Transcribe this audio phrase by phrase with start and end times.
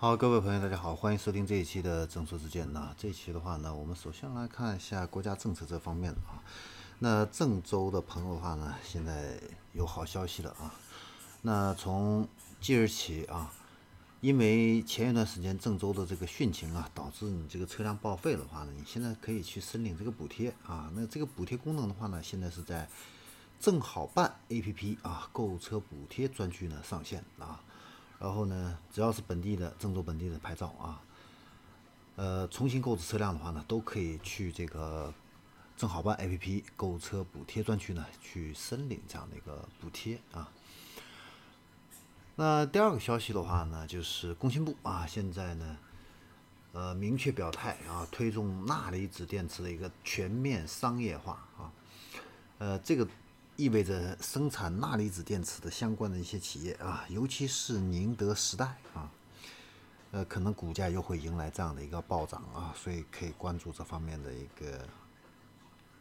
[0.00, 2.72] 好，各位朋友，大家好，欢迎收听这一期的正说之见。
[2.72, 6.40] 那这一期的话呢，我们首先来看一下国家政策这方面啊。
[7.00, 9.38] 那郑州的朋友的话呢，现在
[9.74, 10.74] 有好消息了啊。
[11.42, 12.26] 那从
[12.62, 13.52] 即日起啊，
[14.22, 20.90] 因为前一段时间郑州的这个汛情啊，导致你这个车辆报废的话呢，你现在可以去申领这个补贴啊。
[20.94, 22.88] 那这个补贴功能的话呢，现在是在
[23.60, 27.60] 正好办 APP 啊购车补贴专区呢上线啊。
[28.20, 31.00] 然后呢，只要是本地的郑州本地的牌照啊，
[32.16, 35.10] 呃，重新购置车辆的话呢，都可以去这个
[35.74, 40.52] 正好办 APP 购车补贴专区呢去申领这样的一个补贴啊。
[42.36, 45.78] 那第二个消息的话呢，就是工信部啊，现在呢，
[46.74, 51.72] 呃，明确表态啊，推动钠离子电池的一个全面商业化啊，
[52.58, 53.08] 呃，这个。
[53.60, 58.64] 意味着生产钠离子电池的相关的一些企业啊，尤其是宁德时代
[58.94, 59.10] 啊，
[60.12, 64.80] 呃，可能股价又会迎来这样的一个暴涨啊，所以可以关注这方面的一个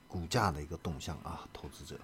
[0.08, 2.00] 股价的一个动向啊，投资者。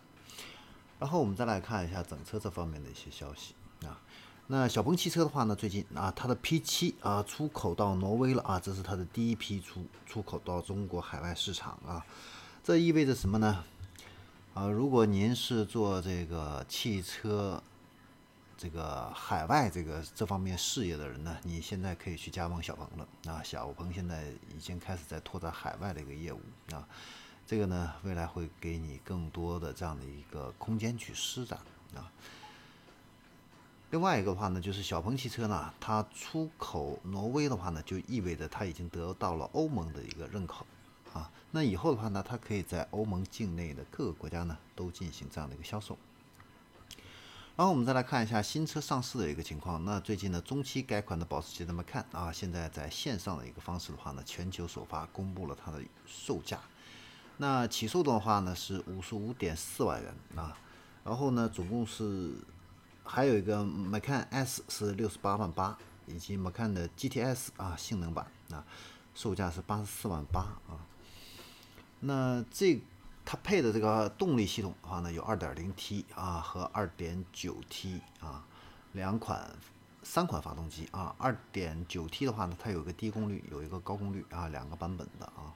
[0.99, 3.97] 然后我们再来看一下整车这方面的一些消息啊。
[4.47, 12.05] 那小鹏汽车的话呢，最近啊，它的 P7 啊出口到挪威了啊，这是它的第一批出出口到中国海外市场啊，
[12.61, 13.63] 这意味着什么呢？
[14.55, 17.61] 啊，如果您是做这个汽车，
[18.57, 23.33] 这个海外这个这方面事业的人呢，你现在可以去加盟小鹏了。
[23.33, 24.23] 啊，小鹏现在
[24.55, 26.39] 已经开始在拓展海外的一个业务
[26.71, 26.87] 啊，
[27.45, 31.59] 这个呢，未来会给你更多的这样的一个空间去施展
[31.93, 32.09] 啊。
[33.91, 40.65] 另外一个的话呢，就是小鹏汽车呢，它出口挪威的话呢，就意味着它已经得到了欧盟的一个认可。
[41.15, 45.97] 啊，那以后的话呢，它可以在欧盟境内的各个国家呢都进行这样的一个销售。
[47.55, 49.85] 然后我们再来看一下新车上市的一个情况。
[49.85, 56.59] 那最近呢，中期改款的保时捷的 Macan 啊，现在在线上的一个方式的话呢，全球首发公布了它的售价。
[57.37, 60.57] 那起售的话呢是五十五点四万元啊，
[61.05, 62.33] 然后呢总共是
[63.05, 68.65] 还有一个 Macan S 是六十八万八，以及 Macan 的 GTS 啊性能版啊，
[69.13, 70.75] 售价是八十四万八啊。
[72.05, 72.79] 那这
[73.25, 78.45] 它配的这个动力系统的话呢，有 2.0T 啊和 2.9T 啊
[78.93, 79.49] 两款
[80.03, 81.15] 三款发动机啊。
[81.19, 85.51] 2.9T 的话呢，它有一个低功率，有一个高功率啊，两个版本的啊。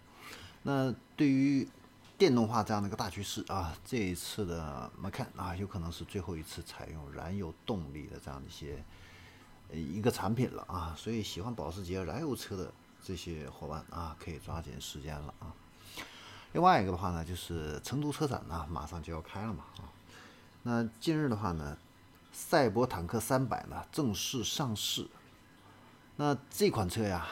[0.63, 1.67] 那对于
[2.17, 8.83] 电动化这样的一个大趋势啊，这一次的 Macan 啊，有可能是最后一次采用燃油动力的这样的一些
[9.71, 10.95] 一个产品了啊。
[10.97, 12.73] 所以喜欢保时捷燃油车的
[13.03, 15.53] 这些伙伴啊，可以抓紧时间了啊。
[16.53, 19.85] 另外一个的话呢，就是成都车展呢，马上就要开了嘛啊。
[20.63, 21.77] 那近日的话呢，
[22.31, 25.07] 赛博坦克三百呢正式上市。
[26.15, 27.27] 那这款车呀，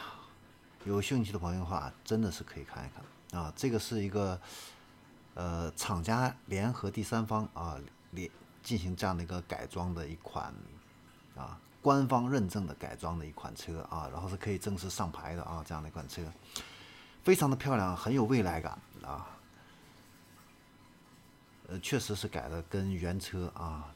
[0.85, 3.51] 有兴趣的朋友的话，真的是可以看一看啊。
[3.55, 4.39] 这个是一个
[5.33, 7.77] 呃厂家联合第三方啊
[8.11, 8.29] 联
[8.61, 10.53] 进行这样的一个改装的一款
[11.35, 16.21] 啊官方认证的改装的一款车啊，然后是可以正式上牌的啊这样的一款车。
[17.27, 19.27] 非常的漂亮，很有未来感啊！
[21.67, 23.93] 呃，确实是改的跟原车啊，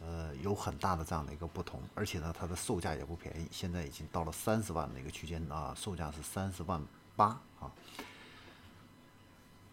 [0.00, 6.80] 呃，有很大的这样的一个不同，而且呢，它的售价也不便宜，现在已经到了三十万的一个区间啊，售价是三十万
[7.16, 7.68] 八啊。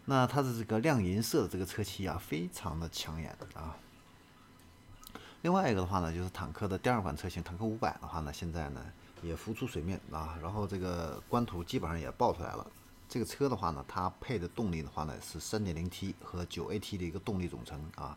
[0.06, 3.76] 那它的这个亮银色的这个车漆啊，非常的抢眼啊。
[5.42, 8.84] 另外一个的话呢，就是坦克的第二款车型，坦克五百的话呢，现在呢。
[9.22, 12.66] 也浮出水面啊，然后这个官图基本上也爆出来了。
[13.08, 18.16] 这个车的话呢，它配的动力的话呢是 3.0T 和 9AT 的一个动力总成啊。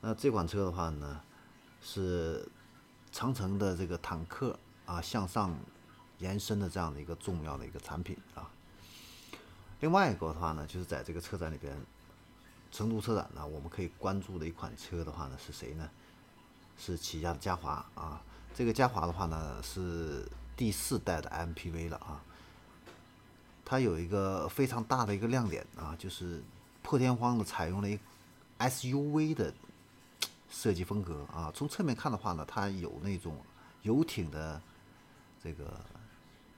[0.00, 1.20] 那这款车的话呢，
[1.82, 2.46] 是
[3.10, 5.56] 长城的这个坦克啊向上
[6.18, 8.50] 延伸的这样的一个重要的一个产品啊。
[9.80, 11.74] 另外一个的话呢，就是在这个车展里边，
[12.70, 15.88] 成都车展呢，我们可以关注的一款车的话呢是谁呢？
[16.76, 18.22] 是起亚的嘉华啊。
[18.54, 20.24] 这个嘉华的话呢，是
[20.56, 22.22] 第四代的 MPV 了啊。
[23.64, 26.40] 它有一个非常大的一个亮点啊，就是
[26.82, 27.98] 破天荒的采用了一
[28.58, 29.52] SUV 的
[30.48, 31.50] 设计风格啊。
[31.52, 33.36] 从侧面看的话呢，它有那种
[33.82, 34.62] 游艇的
[35.42, 35.80] 这个，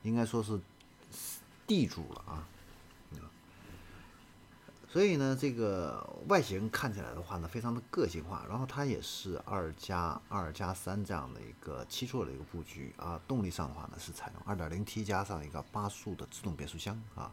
[0.02, 0.60] 应该说是
[1.66, 2.46] 地主了啊。
[4.88, 8.46] 所以呢，这个外形看起来的话呢，非常的个性化。
[8.48, 13.20] 然后它也是二加二加三这样的一个七座的一个布局啊。
[13.26, 17.30] 动力上的话呢，是采用二点零 T 加上一个八速的自动变速箱啊。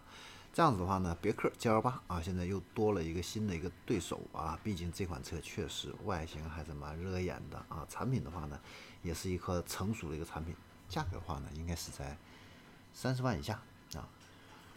[0.52, 4.60] 这样子的话呢，别克 GL 八啊，现在又多了一个新的一个对手啊。
[4.64, 7.86] 毕竟这款车确实外形还是蛮惹眼的啊。
[7.88, 8.60] 产品的话呢，
[9.04, 10.56] 也是一颗成熟的一个产品。
[10.90, 12.18] 价格的话呢，应该是在
[12.94, 13.62] 三十万以下
[13.96, 14.10] 啊。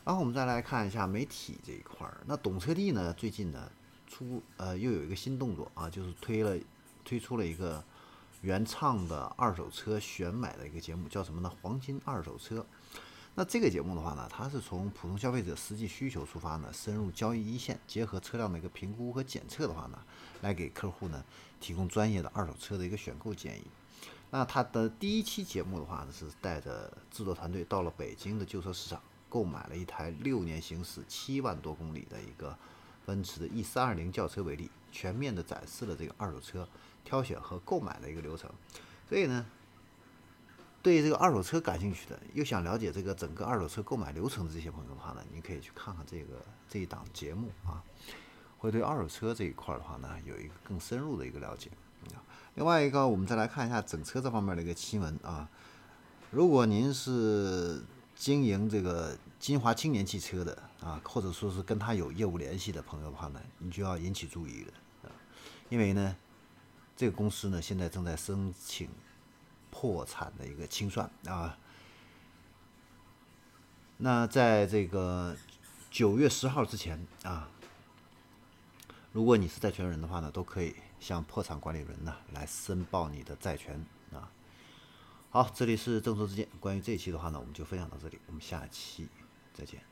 [0.06, 3.68] 然后我们再来看一下媒体这一块儿，那懂车帝呢，最近呢
[4.06, 6.56] 出呃又有一个新动作啊，就是推了
[7.04, 7.82] 推出了一个
[8.40, 11.52] 原创的二手车选买的一个节目，叫什么呢？
[11.60, 12.64] 黄金二手车。
[13.34, 19.98] 那这个节目的话呢，它是从普通消费者实际需求出发呢，深入交易一线，结合车辆的一个评估和检测的话呢，
[20.40, 21.24] 来给客户呢
[21.60, 23.64] 提供专业的二手车的一个选购建议。
[24.30, 29.02] 那它的第一期节目的话呢，是带着制作团队到了北京的旧车市场，
[29.36, 32.56] 购买了一台六年行驶七万多公里的一个
[33.04, 36.66] 奔驰的 E 三二零轿车为例，全面的展示了这个二手车
[37.04, 38.50] 挑选和购买的一个流程。
[39.08, 39.44] 所以呢。
[40.82, 47.82] 对这个二手车感兴趣的，又想了解这个整个二手车购买流程的这些朋友的话呢，你可以去看看这个这一档节目啊，
[48.58, 51.72] 会对二手车这一块的话呢，有一个更深入的一个了解。
[52.54, 55.48] 另外一个，我们再来看一下整车这方面的一个新闻啊。
[56.30, 57.82] 如果您是
[58.16, 64.72] 经营这个金华青年汽车的啊，或者说是跟他有业务联系的朋友的话呢，你就要引起注意了
[65.04, 65.12] 啊，
[65.68, 66.16] 因为呢，
[66.96, 68.88] 这个公司呢现在正在申请。
[69.68, 71.58] 破产的一个清算啊，
[73.98, 75.36] 那在这个
[75.90, 77.50] 九月十号之前啊，
[79.12, 83.84] 如果你是债权人的话呢，都可以向破产管理人呢来申报你的债权
[84.14, 84.32] 啊。
[85.36, 89.06] 好，这里是郑州之见，关于这一期的话呢，我们就分享到这里，我们下期
[89.52, 89.82] 再见。